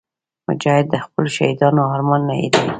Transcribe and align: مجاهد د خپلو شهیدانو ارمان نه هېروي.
مجاهد 0.47 0.85
د 0.93 0.95
خپلو 1.05 1.29
شهیدانو 1.37 1.81
ارمان 1.95 2.21
نه 2.29 2.33
هېروي. 2.39 2.69